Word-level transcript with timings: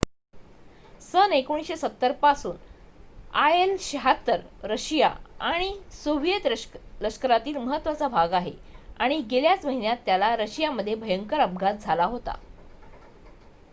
सन 1.01 1.31
१९७० 1.33 2.11
पासून 2.21 2.55
आयएल-७६ 3.33 4.37
रशिया 4.63 5.09
आणि 5.49 5.69
सोव्हिएत 5.93 6.47
लष्करातील 7.01 7.57
महत्त्वाचा 7.57 8.07
भाग 8.07 8.33
आहे 8.33 8.53
आणि 8.99 9.19
गेल्याच 9.31 9.65
महिन्यात 9.65 9.97
त्याला 10.05 10.35
रशियामध्ये 10.37 10.95
भयंकर 10.95 11.39
अपघात 11.39 11.73
झाला 11.77 12.05
होता 12.05 12.35